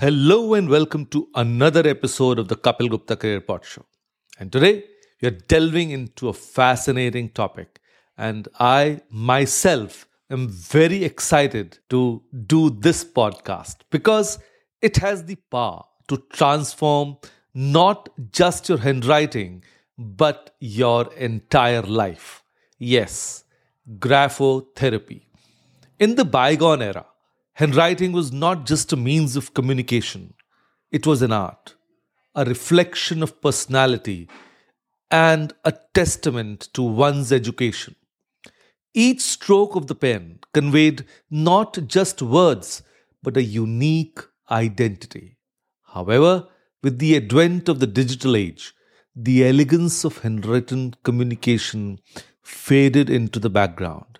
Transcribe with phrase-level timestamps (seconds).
[0.00, 3.84] Hello and welcome to another episode of the Kapil Gupta Career Pod Show.
[4.38, 4.84] And today
[5.20, 7.82] we are delving into a fascinating topic.
[8.16, 14.38] And I myself am very excited to do this podcast because
[14.80, 17.18] it has the power to transform
[17.52, 19.62] not just your handwriting,
[19.98, 22.42] but your entire life.
[22.78, 23.44] Yes,
[23.98, 25.26] graphotherapy.
[25.98, 27.04] In the bygone era,
[27.54, 30.34] Handwriting was not just a means of communication,
[30.90, 31.74] it was an art,
[32.34, 34.28] a reflection of personality,
[35.10, 37.96] and a testament to one's education.
[38.94, 42.82] Each stroke of the pen conveyed not just words,
[43.22, 45.36] but a unique identity.
[45.94, 46.48] However,
[46.82, 48.74] with the advent of the digital age,
[49.14, 51.98] the elegance of handwritten communication
[52.42, 54.18] faded into the background,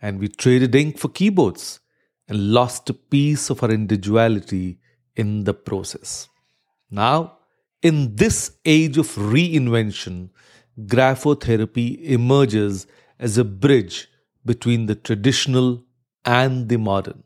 [0.00, 1.80] and we traded ink for keyboards
[2.28, 4.78] and lost a piece of our individuality
[5.16, 6.28] in the process.
[6.90, 7.38] Now,
[7.82, 10.30] in this age of reinvention,
[10.80, 12.86] graphotherapy emerges
[13.18, 14.08] as a bridge
[14.44, 15.84] between the traditional
[16.24, 17.22] and the modern.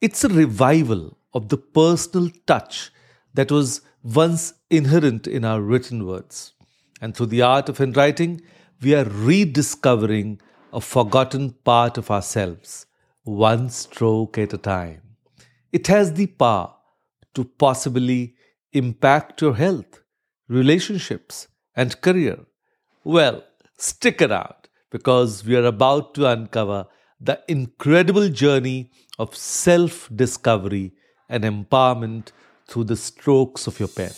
[0.00, 2.90] It's a revival of the personal touch
[3.34, 6.52] that was once inherent in our written words.
[7.00, 8.42] And through the art of handwriting,
[8.80, 10.40] we are rediscovering
[10.72, 12.86] a forgotten part of ourselves
[13.24, 15.02] one stroke at a time.
[15.72, 16.74] It has the power
[17.34, 18.34] to possibly
[18.72, 20.02] impact your health,
[20.48, 22.38] relationships, and career.
[23.04, 23.44] Well,
[23.78, 26.86] stick around because we are about to uncover
[27.20, 30.92] the incredible journey of self discovery
[31.28, 32.32] and empowerment
[32.68, 34.12] through the strokes of your pen.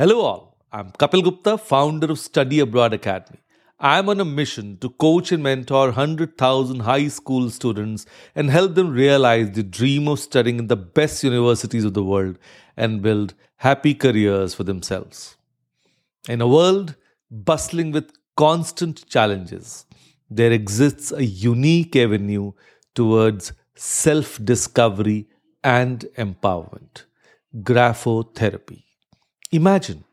[0.00, 0.56] Hello, all.
[0.70, 3.40] I'm Kapil Gupta, founder of Study Abroad Academy.
[3.80, 8.06] I'm on a mission to coach and mentor 100,000 high school students
[8.36, 12.38] and help them realize the dream of studying in the best universities of the world
[12.76, 15.36] and build happy careers for themselves.
[16.28, 16.94] In a world
[17.28, 19.84] bustling with constant challenges,
[20.30, 22.52] there exists a unique avenue
[22.94, 25.26] towards self discovery
[25.64, 27.06] and empowerment
[27.56, 28.84] graphotherapy.
[29.50, 30.04] Imagine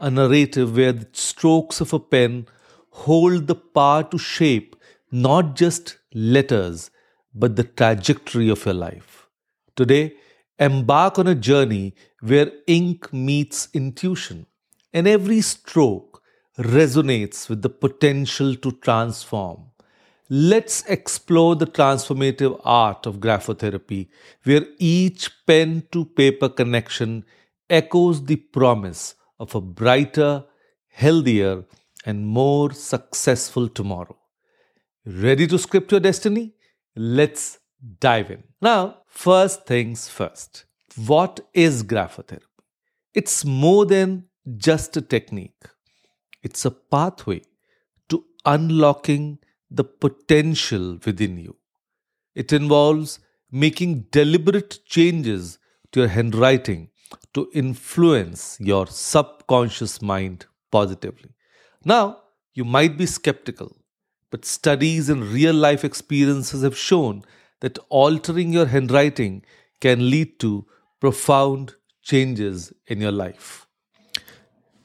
[0.00, 2.48] a narrative where the strokes of a pen
[2.90, 4.74] hold the power to shape
[5.12, 6.90] not just letters,
[7.32, 9.28] but the trajectory of your life.
[9.76, 10.14] Today,
[10.58, 14.46] embark on a journey where ink meets intuition,
[14.92, 16.20] and every stroke
[16.58, 19.66] resonates with the potential to transform.
[20.28, 24.08] Let's explore the transformative art of graphotherapy,
[24.42, 27.24] where each pen to paper connection
[27.72, 30.44] echoes the promise of a brighter,
[30.88, 31.64] healthier,
[32.04, 34.16] and more successful tomorrow.
[35.06, 36.52] Ready to script your destiny?
[36.94, 37.58] Let's
[37.98, 38.44] dive in.
[38.60, 40.64] Now, first things first.
[40.96, 42.42] What is graphotherapy?
[43.14, 45.64] It's more than just a technique,
[46.42, 47.42] it's a pathway
[48.08, 49.38] to unlocking
[49.70, 51.56] the potential within you.
[52.34, 55.58] It involves making deliberate changes
[55.92, 56.88] to your handwriting
[57.34, 61.30] to influence your subconscious mind positively.
[61.84, 62.18] Now,
[62.54, 63.76] you might be skeptical,
[64.30, 67.24] but studies and real life experiences have shown
[67.60, 69.44] that altering your handwriting
[69.80, 70.66] can lead to
[71.00, 73.66] profound changes in your life.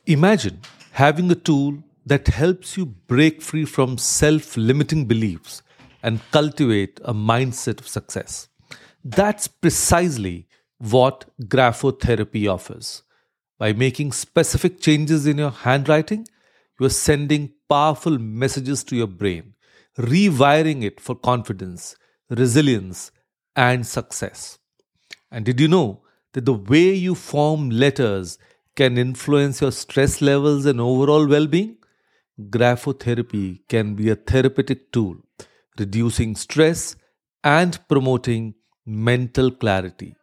[0.06, 0.62] Imagine
[0.92, 5.62] having a tool that helps you break free from self limiting beliefs
[6.02, 8.48] and cultivate a mindset of success.
[9.04, 10.47] That's precisely
[10.80, 13.04] what graphotherapy offers.
[13.58, 16.28] By making specific changes in your handwriting,
[16.80, 19.56] you are sending powerful messages to your brain,
[19.98, 21.96] rewiring it for confidence,
[22.30, 23.12] resilience,
[23.56, 24.60] and success.
[25.32, 26.04] And did you know
[26.34, 28.38] that the way you form letters
[28.76, 31.78] can influence your stress levels and overall well being?
[32.40, 35.16] Graphotherapy can be a therapeutic tool,
[35.80, 36.96] reducing stress
[37.44, 38.54] and promoting
[38.86, 40.17] mental clarity.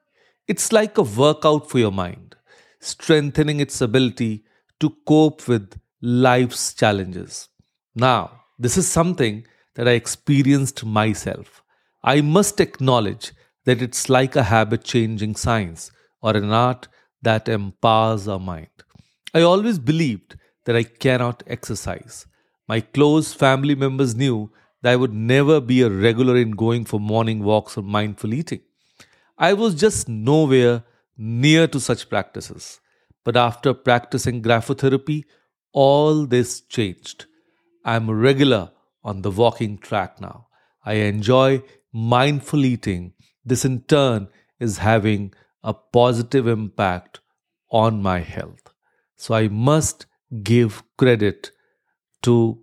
[0.47, 2.37] It's like a workout for your mind,
[2.79, 4.45] strengthening its ability
[4.79, 7.49] to cope with life's challenges.
[7.95, 11.63] Now, this is something that I experienced myself.
[12.03, 13.33] I must acknowledge
[13.65, 16.89] that it's like a habit changing science or an art
[17.23, 18.69] that empowers our mind.
[19.33, 20.37] I always believed
[20.67, 22.27] that I cannot exercise.
[22.69, 24.53] My close family members knew
[24.83, 28.61] that I would never be a regular in going for morning walks or mindful eating.
[29.37, 30.85] I was just nowhere
[31.17, 32.81] near to such practices.
[33.25, 35.25] But after practicing graphotherapy,
[35.73, 37.27] all this changed.
[37.85, 38.71] I'm a regular
[39.03, 40.49] on the walking track now.
[40.85, 43.15] I enjoy mindful eating.
[43.45, 44.29] This in turn
[44.61, 47.21] is having a positive impact
[47.71, 48.73] on my health.
[49.17, 50.07] So I must
[50.43, 51.51] give credit
[52.23, 52.63] to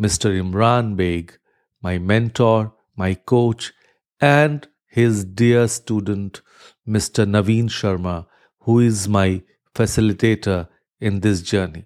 [0.00, 0.30] Mr.
[0.30, 1.38] Imran Beg,
[1.82, 3.72] my mentor, my coach,
[4.20, 6.40] and his dear student,
[6.86, 7.26] Mr.
[7.26, 8.26] Naveen Sharma,
[8.60, 9.42] who is my
[9.74, 10.68] facilitator
[11.00, 11.84] in this journey.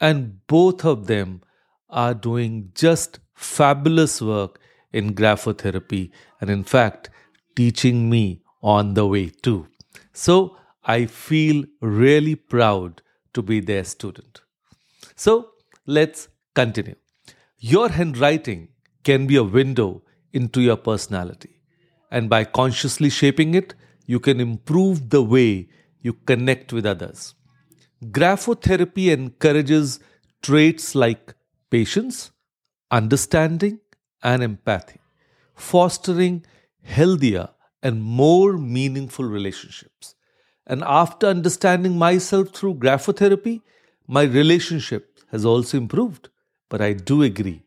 [0.00, 1.42] And both of them
[1.88, 4.60] are doing just fabulous work
[4.92, 6.10] in graphotherapy
[6.40, 7.10] and, in fact,
[7.54, 9.68] teaching me on the way too.
[10.12, 13.02] So I feel really proud
[13.34, 14.40] to be their student.
[15.14, 15.50] So
[15.86, 16.96] let's continue.
[17.58, 18.68] Your handwriting
[19.04, 20.02] can be a window
[20.32, 21.59] into your personality.
[22.10, 23.74] And by consciously shaping it,
[24.06, 25.68] you can improve the way
[26.00, 27.34] you connect with others.
[28.04, 30.00] Graphotherapy encourages
[30.42, 31.34] traits like
[31.70, 32.30] patience,
[32.90, 33.78] understanding,
[34.22, 35.00] and empathy,
[35.54, 36.44] fostering
[36.82, 37.50] healthier
[37.82, 40.14] and more meaningful relationships.
[40.66, 43.62] And after understanding myself through graphotherapy,
[44.06, 46.28] my relationship has also improved.
[46.68, 47.62] But I do agree,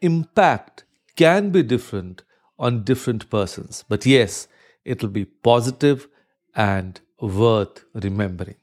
[0.00, 0.84] impact
[1.16, 2.22] can be different
[2.58, 3.84] on different persons.
[3.88, 4.48] But yes,
[4.84, 6.08] it'll be positive
[6.54, 8.56] and worth remembering.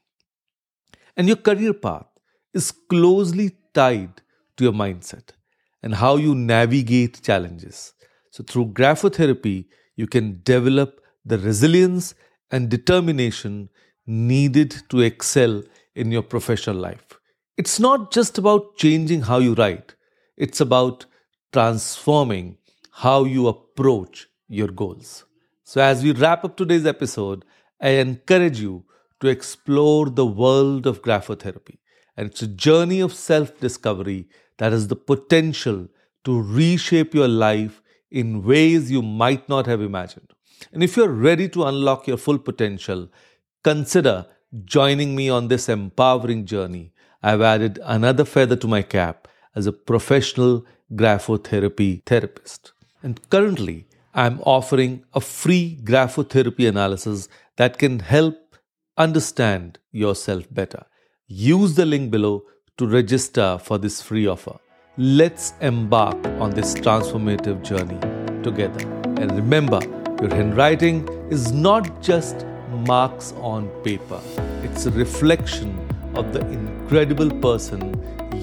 [1.17, 2.05] And your career path
[2.53, 4.21] is closely tied
[4.57, 5.29] to your mindset
[5.83, 7.93] and how you navigate challenges.
[8.29, 9.65] So, through graphotherapy,
[9.95, 12.13] you can develop the resilience
[12.49, 13.69] and determination
[14.05, 15.63] needed to excel
[15.95, 17.19] in your professional life.
[17.57, 19.95] It's not just about changing how you write,
[20.37, 21.05] it's about
[21.51, 22.57] transforming
[23.01, 25.25] how you approach your goals.
[25.63, 27.43] So, as we wrap up today's episode,
[27.81, 28.83] I encourage you
[29.21, 31.77] to explore the world of graphotherapy.
[32.15, 34.27] And it's a journey of self discovery
[34.59, 35.87] that has the potential
[36.25, 37.81] to reshape your life
[38.11, 40.33] in ways you might not have imagined.
[40.71, 43.09] And if you're ready to unlock your full potential,
[43.63, 44.27] consider
[44.65, 46.93] joining me on this empowering journey.
[47.23, 52.73] I've added another feather to my cap as a professional graphotherapy therapist.
[53.03, 57.27] And currently, I'm offering a free graphotherapy analysis
[57.57, 58.57] that can help
[58.97, 60.85] understand yourself better.
[61.27, 62.43] Use the link below
[62.77, 64.57] to register for this free offer.
[64.97, 67.99] Let's embark on this transformative journey
[68.43, 68.85] together.
[69.21, 69.79] And remember,
[70.21, 72.45] your handwriting is not just
[72.87, 74.19] marks on paper,
[74.63, 75.77] it's a reflection
[76.15, 77.95] of the incredible person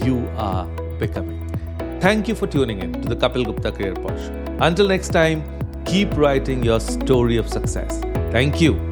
[0.04, 0.66] you are
[0.98, 1.44] becoming.
[2.00, 4.47] Thank you for tuning in to the Kapil Gupta Career Pod.
[4.60, 5.44] Until next time,
[5.84, 8.00] keep writing your story of success.
[8.32, 8.87] Thank you.